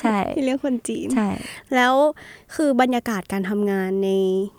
[0.02, 1.28] ใช่พี่เลี้ยงคนจีนใช่
[1.76, 1.94] แล้ว
[2.56, 4.10] คือบรรยากาศการทำงานใน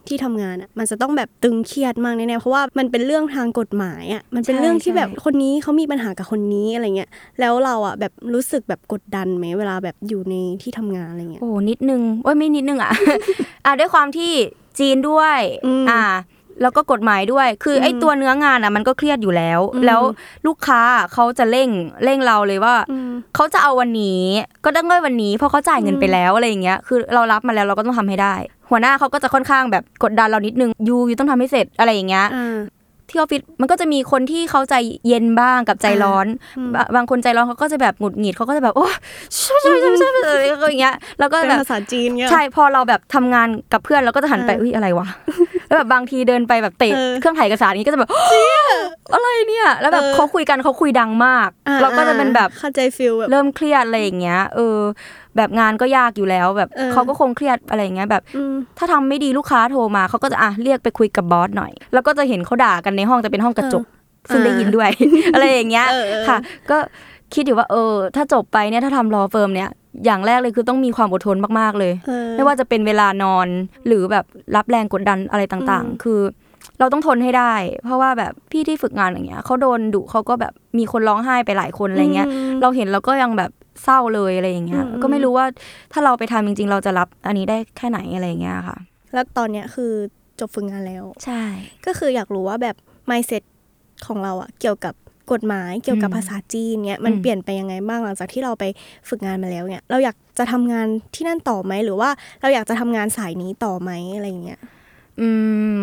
[0.08, 12.92] ที่ทำงานอะมันจะต้องแบบตึงเครียดมากแน่ๆเพราะว่ามันเป็นเรื่องทางกฎหมายอะมันเป็นใช่เรื่องที่ใช่แบบคนนี้เขามีปัญหากับคนนี้อะไรเงี้ยแล้วเราอะแบบรู้สึกแบบกดดันไหมเวลาแบบอยู่ในที่ทำงานอะไรเงี้ยโอ้นิดนึงโอ้ยไม่นิดนึงอะ
[13.64, 14.32] อะด้วยความที่
[14.78, 16.02] จีนด้วยอืมอ่า
[16.62, 20.00] แล้วก็กฎหมายด้วย คืออมไอ้ตัวเนื้องานอะมันก็เครียดอยู่แล้วอืมแล้ว
[20.46, 20.80] ลูกค้า
[21.12, 21.68] เขาจะเร่ง
[22.04, 24.22] เร่งเราเลยว่าอืมเขาจะเอาวันนี้
[24.64, 28.34] ก็ต้องได้วันนี้เพราะเขาจ่ายเงินอืมไปแล้วอะไรอย่างเงี้ย คือเรารับมาแล้วเราก็ต้องทำให้ได้
[28.70, 32.56] หัวหน้าเขาก็จะค่อนข้างแบบกดดันเรานิดนึงยูยูต้องทำให้เสร็จอะไรอย่างเงี้ยอ่า
[33.08, 34.74] ที่ออฟฟิศมันก็จะมีคนที่เขาใจ
[35.06, 36.26] เย็นบ้างกับใจร้อน
[36.58, 38.86] อืมบะบางคนใจร้อนเขาก็จะแบบหงุดหงิดเขาก็จะแบบโอ้
[39.38, 45.06] ใช่ใช่ใช่ใช่อะไรอย่างเงี้ยแล้วก็เป็นแบบภาษาจีนเงี้ยใช่พอเราแบบทำงานกับเพื่อนเราก็จะหันไปเอออุ้ยอะไรวะ
[45.72, 48.10] แล้วแบบบางทีเดินไปแบบเตะเออเครื่องถ่ายเอกสารนี้ก็จะแบบ
[49.14, 54.78] อะไรเนี่ย แล้วแบบเออเขาคุยกันเขาคุยดังมากอ่าเราก็จะเป็นแบบเข้าใจ feel แบบเริ่มเครียดอะไรอย่างเงี้ย เออ
[55.36, 63.84] แบบงานก็ยากอยู่แล้วแบบเออเขาก็คงเครียดอะไรอย่างเงี้ยแบบอืมถ้าทำไม่ดีลูกค้าโทรมาเขาก็จะอะเรียกไปคุยกับ boss หน่อย แล้วก็จะเห็นเขาด่ากันในห้องแต่เป็นห้องกระจก
[64.30, 64.90] ซึ่งได้ยินด้วย
[65.34, 66.38] อะไรอย่างเงี้ยเออเออค่ะ
[66.70, 66.78] ก็
[67.34, 69.70] คิดอยู่ว่าเออ ถ้าจบไปเนี่ยถ้าทำ law firm เนี่ย
[70.04, 73.48] อย่างแรกเลยคือต้องมีความอดทนมากๆเลยเออไม่ว่าจะเป็นเวลานอน
[73.86, 74.24] หรือแบบ
[74.56, 76.20] รับแรงกดดันอะไรต่างอืมๆคือ
[76.78, 83.50] เราต้องทนให้ได้ เพราะว่าแบบพี่ที่ฝึกงานอย่างเงี้ยเขาโดนดุเขาก็แบบมีคนร้องไห้ไปหลายคนอะไรเงี้ยมเราเห็นเราก็ยังแบบ
[83.84, 85.46] เศร้าเลยอะไรอย่างเงี้ยอืมก็ไม่รู้ว่า
[85.92, 88.78] ถ้าเราไปทำจริง ๆ เราจะรับอันนี้ได้แค่ไหนอะไรอย่างเงี้ยค่ะ
[89.12, 89.92] แล้วตอนเนี้ยคือ
[90.40, 91.42] จบฝึกงานแล้ว ใช่
[91.86, 92.76] ก็คืออยากรู้ว่าแบบ
[93.10, 93.42] mindset
[94.06, 94.94] ของเราอะเกี่ยวกับ
[95.32, 98.64] กฎหมายเกี่ยวกับอืมภาษาจีนเนี่ยมันอืมเปลี่ยนไปยังไงบ้างหลังจากที่เราไป
[99.08, 104.60] ฝึกงานมาแล้วเนี่ยเราอยากจะทำงานที่นั่นต่อไหมหรือว่าเราอยากจะทำงานสายนี้ต่อไหมอะไรอย่างเงี้ย
[105.20, 105.28] อื
[105.76, 105.78] ม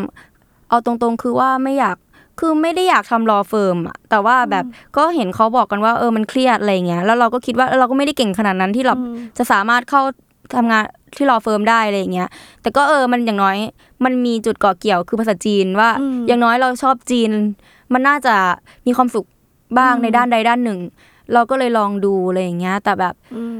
[0.69, 1.97] เอาตรงๆคือว่าไม่อยาก
[2.39, 4.65] คือไม่ได้อยากทำ law firm อะแต่ว่าแบบ
[4.97, 8.95] ก็เห็นเขาบอกกันว่าเออมันเครียดอะไรเงี้ยแล้วเราก็คิดว่าเออเราก็ไม่ได้เก่งขนาดนั้นที่เรา
[9.37, 10.01] จะสามารถเข้า
[10.55, 10.83] ทำงาน
[11.15, 12.29] ที่ law firm ได้อะไรเงี้ย
[12.61, 13.57] แต่ก็เออมันอย่างน้อย
[14.03, 17.31] มันมีจุดเกาะเกี่ยวคือภาษาจีนว่าอืมอย่างน้อยเราชอบจีน
[17.93, 18.35] มันน่าจะ
[18.85, 19.25] มีความสุข
[19.77, 20.79] บ้างในด้านใดด้านหนึ่ง
[21.33, 23.59] เราก็เลยลองดูอะไรอย่างเงี้ย แต่แบบอืม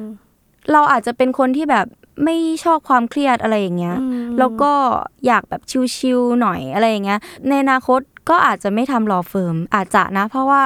[0.72, 1.88] เราอาจจะเป็นคนที่แบบ
[2.24, 4.72] ไม่ชอบความเครียดอะไรอย่างเงี้ยอืมแล้วก็
[5.28, 5.62] อยากแบบ
[5.96, 10.64] chill ๆหน่อยอะไรอย่างเงี้ย ในอนาคตก็อาจจะไม่ทำ law firm อาจจะนะ เพราะว่า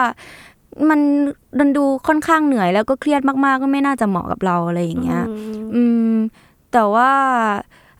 [0.89, 0.99] มัน
[1.59, 5.21] ดันดูค่อนข้างเหนื่อยแล้วก็เครียดมากๆ ก็ไม่น่าจะเหมาะกับเราอะไรอย่างเงี้ย
[5.75, 6.13] อืม
[6.73, 7.11] แต่ว่า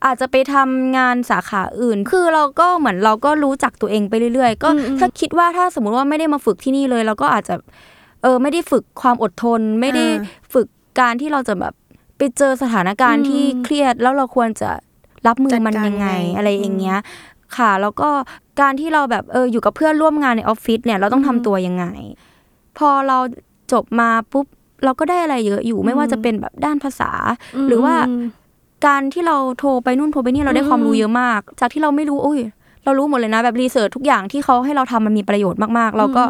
[0.05, 7.55] อาจจะไปทำงานสาขาอื่น คือเราก็เหมือนเราก็รู้จักตัวเองไปเรื่อยๆ ก็อืมอืมถ้าคิดว่าถ้าสมมุติว่าไม่ได้มาฝึกที่นี่เลย เราก็อาจจะ
[8.21, 10.67] เออไม่ได้ฝึกความอดทน ไม่ได้อ่าฝึก
[10.99, 11.73] การที่เราจะแบบ
[12.17, 14.69] ไปเจอสถานการอืณ์มที่เครียดแล้วเราควรจะ
[15.27, 16.97] รับมือจัดมันการยังไงยังไงอะไรอย่างเงี้ย
[17.57, 18.09] ค่ะ แล้วก็
[18.61, 21.85] การที่เราแบบเอออยู่กับเพื่อนร่วมงานในออฟฟิศเนี่ยเราต้องทำตัวยังไง
[22.77, 23.17] พอเรา
[23.73, 24.45] จบมาปุ๊บ
[24.85, 27.11] เราก็ได้อะไรเยอะอยู่ไม่ว่าจะเป็นแบบด้านภาษา
[27.67, 27.95] หรือว่า
[28.85, 32.39] การที่เราโทรไปนู่นโทรไปนี่เราได้อืมความรู้เยอะมาก จากที่เราไม่รู้โอ้ย
[32.83, 36.23] เรารู้หมดเลยนะ แบบรีเสิร์ชทุกอย่างที่เขาให้เราทำมันมีประโยชน์มากๆ เราก็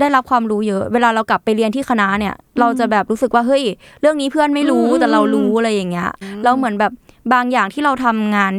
[0.00, 3.62] ได้รับความรู้เยอะ เวลาเรากลับไปเรียนที่คณะเนี่ย เราจะแบบรู้สึกว่าเฮ้ย
[4.00, 6.10] เรื่องนี้เพื่อนไม่รู้อืมแต่เรารู้อะไรอย่างเงี้ย
[6.42, 6.92] แล้วเหมือนแบบ
[7.32, 8.52] บางอย่างที่เราทำงาน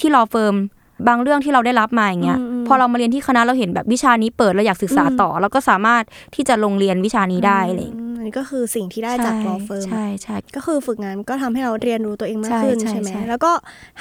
[0.00, 0.54] ที่รอเฟิร์ม
[1.08, 6.02] บางเรื่องที่เราได้รับมาอย่างเงี้ยอืมอืมพอเรามาเรียนที่คณะเราเห็นแบบวิชานี้เปิดเราอยากศึกษาต่อ เราก็สามารถ
[6.34, 13.52] ที่จะลงเรียนวิชานี้ได้อะไรอย่างเงี้ยมอันนี้ ก็คือสิ่งที่ได้จาก law firm ใช่ใช่ก็คือฝึกงานก็ทำให้เราเรียนรู้ตัวเองมากใช่ขึ้นใช่ใช่ไหมใช่แล้วก็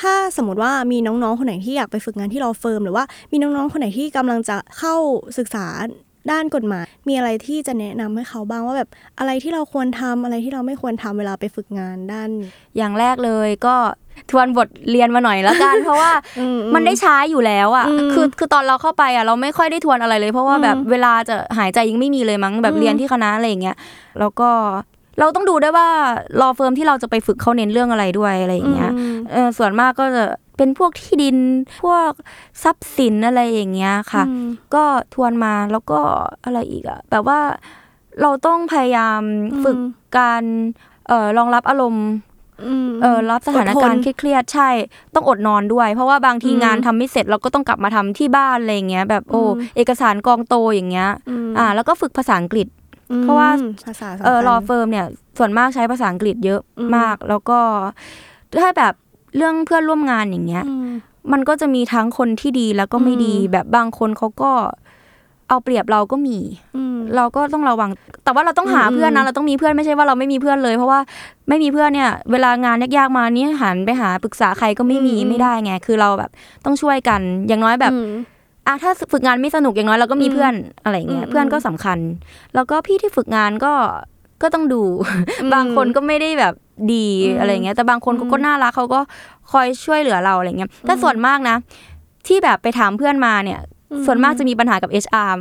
[0.01, 4.95] ถ้าสมมติว่ามีน้องๆคนไหนที่อยากไปฝึกงานที่ law firm หรือว่ามีน้องๆคนไหนที่กำลังจะเข้า
[5.37, 5.65] ศึกษา
[6.31, 12.29] ด้านกฎหมาย มีอะไรที่จะแนะนำให้เขาบ้างว่าแบบอะไรที่เราควรทำอะไรที่เราไม่ควรทำเวลาไปฝึกงานด้าน
[12.77, 13.75] อย่างแรกเลยก็
[14.31, 23.77] ทวนบทเรียนมาหน่อยแล้วกัน เพราะว่าอืมมันได้ใช้อยู่แล้วอะอืมคือคือตอนเราเข้าไปอะเราไม่ค่อยได้ทวนอะไรเลย เพราะว่าอืมแบบเวลาจะหายใจยังไม่มีเลยมั้งแบบอืมเรียนที่คณะอะไรอย่างเงี้ย
[24.19, 24.49] แล้วก็
[25.19, 25.87] เราต้องดูด้วยว่า
[26.41, 30.23] รอเฟิร์มที่เราจะไปฝึกเขาเน้นเรื่องอะไรด้วยอะไรอย่างเงี้ยอืมเออส่วนมากก็จะ
[30.57, 31.37] เป็นพวกที่ดิน
[31.81, 32.11] พวก
[32.63, 35.99] ทรัพย์สินอะไรอย่างเงี้ยค่ะอืมก็ทวนมาแล้วก็
[36.43, 37.39] อะไรอีกอะแบบว่า
[38.21, 39.21] เราต้องพยายาม
[39.63, 39.77] ฝึก
[40.17, 40.43] การ
[41.07, 42.07] เอ่อรองรับอารมณ์
[42.89, 44.69] มเออรับสถานการณ์อดทนเครียดๆใช่
[45.15, 51.09] ต้องอดนอนด้วย เพราะว่าบางทีอืมงานทำไม่เสร็จเราก็ต้องกลับมาทำที่บ้านอะไรอย่างเงี้ยแบบโอ้อืมเอกสารกองโตอย่างเงี้ย
[51.47, 52.80] มอ่า แล้วก็ฝึกภาษาอังกฤษอืม
[53.19, 53.49] เพราะว่า
[53.85, 55.05] ภาษาสำคัญเออ law firm เนี่ย
[55.37, 57.59] ส่วนมากใช้ภาษาอังกฤษเยอะอืมมาก แล้วก็
[58.61, 58.93] ถ้าแบบ
[59.37, 60.89] เรื่องเพื่อนร่วมงานอย่างเงี้ยอืม
[61.31, 64.51] มันก็จะมีทั้งคนที่ดีแล้วก็ไม่ดีอืมแบบบางคนเขาก็
[65.47, 66.37] เอาเปรียบเราก็มี
[66.75, 67.89] อืมเราก็ต้องระวัง
[68.23, 70.99] แต่ว่าเราต้องหาอืมเพื่อนนะเราต้องมีเพื่อนไม่ใช่ว่าเราไม่มีเพื่อนเลย เพราะว่า
[71.49, 76.31] ไม่มีเพื่อนเนี่ย เวลางานยากๆมานี่หันไปหาปรึกษาใครก็ไม่มีอืมไม่ได้ไง คือเราแบบ
[76.65, 77.93] ต้องช่วยกัน อย่างน้อยแบบ
[78.67, 81.97] อืมอะถ้าฝึกงานไม่สนุกอย่างน้อยเราก็มีอืมเพื่อนอะไรอย่างเงี้ยอืมเพื่อนก็สำคัญ
[82.55, 83.73] แล้วก็พี่ที่ฝึกงานก็
[84.41, 84.81] ก็ต้องดู
[85.53, 86.53] บางคนก็ไม่ได้แบบ
[86.93, 88.99] ดีอืมอะไรเงี้ย แต่บางคนเขาก็อืมน่ารักเขาก็
[89.51, 91.55] คอยช่วยเหลือเราอะไรเงี้ยแต่ส่วนมากนะ
[92.27, 93.59] ที่แบบไปถามเพื่อนมาเนี่ย
[94.05, 95.33] ส่วนมากจะมีปัญหากับ HR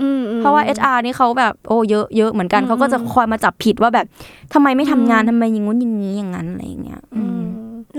[0.00, 4.06] อืมอืมเพราะว่า HR นี่เขาแบบโอ้เยอะเยอะเหมือนกันอืมเขาก็จะคอยมาจับผิดว่าแบบ
[4.52, 7.42] ทำไมไม่ทำงานอืมทำไมอย่างงู้นอย่างนี้อย่างนั้นอะไรอย่างเงี้ยอืม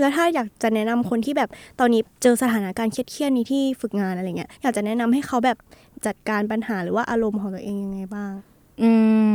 [0.00, 5.58] แล้วถ้าอยากจะแนะนำคนที่แบบตอนนี้เจอสถานการณ์เครียดๆนี้ที่ฝึกงานอะไรเงี้ยอยากจะแนะนำให้เขาแบบ
[6.06, 8.32] จัดการปัญหาหรือว่าอารมณ์ของตัวเองยังไงบ้าง
[8.82, 8.90] อื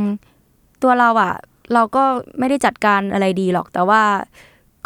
[0.82, 1.34] ตัวเราอะ
[1.74, 2.04] เราก็
[2.38, 4.02] ไม่ได้จัดการอะไรดีหรอก แต่ว่า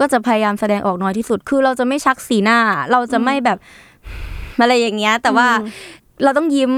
[0.00, 2.58] ก็จะพยายามแสดงออกน้อยที่สุด คือเราจะไม่ชักสีหน้า
[2.92, 3.58] เราจะไม่แบบ
[4.60, 5.68] อะไรอย่างเงี้ย แต่ว่าอืม
[6.22, 6.72] เราต้องยิ้ม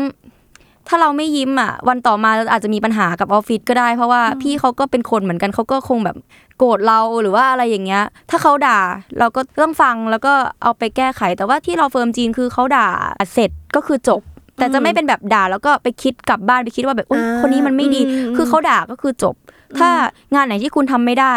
[0.88, 6.16] ถ้าเราไม่ยิ้มอะ วันต่อมาเราอาจจะมีปัญหากับออฟฟิศก็ได้ เพราะว่าพี่เขาก็เป็นคนเหมือนกันเขาก็คงแบบ
[6.58, 8.78] โกรธเราหรือว่าอะไรอย่างเงี้ย ถ้าเขาด่า
[9.18, 12.88] เราก็ต้องฟังแล้วก็เอาไปแก้ไข แต่ว่าที่ law firm จีนคือเขาด่า
[13.32, 14.22] เสร็จก็คือจบ
[14.56, 19.34] แต่จะไม่เป็นแบบด่าแล้วก็ไปคิดกลับบ้านไปคิดว่าแบบอุ๊ยอ่าคนนี้มันไม่ดีอืมคือเขาด่าก็คือจบ
[19.78, 19.88] ถ้า
[20.34, 21.34] งานไหนที่คุณทำไม่ได้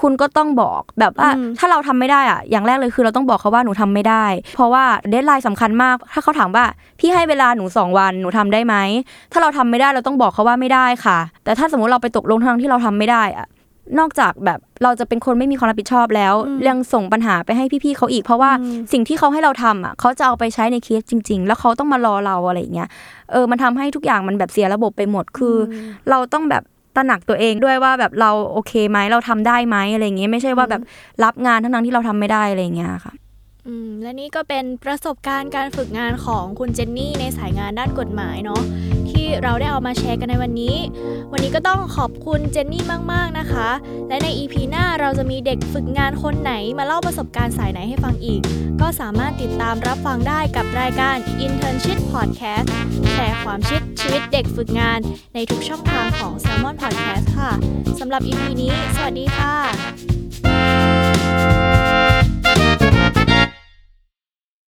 [0.00, 6.64] คุณก็ต้องบอกแบบว่าอืมถ้าเราทำไม่ได้อะอย่างแรกเลยคือเราต้องบอกเขาว่าหนูทำไม่ได้ เพราะว่า deadline สำคัญมาก ถ้าเขาถามว่า
[7.00, 8.74] พี่ให้เวลาหนูสองวันหนูทำได้ไหม
[9.32, 13.46] ถ้าเราทำไม่ได้เราต้องบอกเขาว่าไม่ได้ค่ะ แต่ถ้าสมมติเราไปตกลงทางที่เราทำไม่ได้อะ
[13.98, 16.34] นอกจากแบบเราจะเป็นคนไม่มีความรับผิดชอบแล้ว
[16.68, 18.50] ยังส่งปัญหาไปให้พี่ๆเขาอีก เพราะว่า
[18.92, 22.88] สิ่งที่เขาให้เราทำอะเขาจะเอาไปใช้ในเคสจริง ๆ แล้วเขาต้องมารอเราอะไรอย่างเงี้ย
[23.32, 25.74] เออมันทำให้ทุกอย่างมันแบบเสียระบบไปหมดคืออ
[26.10, 26.62] เราต้องแบบ
[26.96, 30.82] ตระหนักตัวเองด้วยว่าแบบเราโอเคไหมเราทำได้ไหมอะไรอย่างเงี้ยไม่ใช่ว่าแบบ
[31.24, 33.14] รับงานทั้งๆที่เราทำไม่ได้อะไรอย่างเงี้ยค่ะ
[33.66, 38.62] อืมและนี่ก็เป็นประสบการณ์การฝึกงานของคุณเจนนี่ในสายงานด้านกฎหมายเนาะ
[39.05, 40.76] ที่ ที่เราได้เอามาแชร์กันในวันนี้
[41.32, 43.68] วันนี้ก็ต้องขอบคุณเจนนี่มาก ๆ นะคะ
[44.08, 48.40] และใน EP หน้าเราจะมีเด็กฝึกงานคนไหนมาเล่าประสบการณ์สายไหนให้ฟังอีก
[48.80, 52.68] ก็สามารถติดตามรับฟังได้กับรายการ Internship Podcast
[53.10, 54.98] แชร์ความชิดชีวิตเด็กฝึกงาน
[55.34, 57.50] ในทุกช่องทางของ Salmon Podcast ค่ะ
[58.00, 59.54] สำหรับ EP นี้ สวัสดีค่ะ